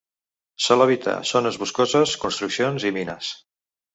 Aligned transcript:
Sol 0.67 0.83
habitar 0.85 1.13
zones 1.33 1.59
boscoses, 1.63 2.15
construccions 2.25 2.87
i 2.91 2.95
mines. 2.99 3.29